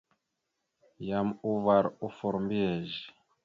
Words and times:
Yam 1.07 1.29
uvar 1.51 1.85
offor 2.05 2.35
mbiyez. 2.43 2.91